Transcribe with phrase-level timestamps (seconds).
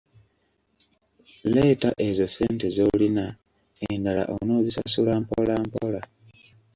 [1.53, 3.25] Leeta ezo ssente zolina,
[3.91, 6.01] endala on'ozisasula mpolampola.